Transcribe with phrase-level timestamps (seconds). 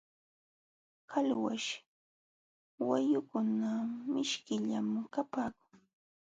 [1.11, 1.69] Qalwaśh
[2.87, 3.71] wayukuna
[4.13, 5.77] mishkillam kapaakun.